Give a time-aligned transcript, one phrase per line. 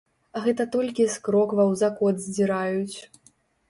[0.45, 2.97] Гэта толькі з крокваў закот здзіраюць.